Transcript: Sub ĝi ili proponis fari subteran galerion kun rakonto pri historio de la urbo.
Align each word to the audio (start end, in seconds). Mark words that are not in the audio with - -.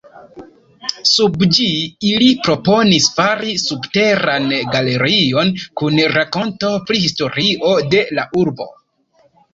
Sub 1.09 1.35
ĝi 1.57 1.67
ili 2.11 2.29
proponis 2.47 3.09
fari 3.19 3.53
subteran 3.65 4.49
galerion 4.77 5.53
kun 5.83 6.01
rakonto 6.17 6.73
pri 6.89 7.01
historio 7.05 7.75
de 7.93 8.01
la 8.21 8.25
urbo. 8.43 8.69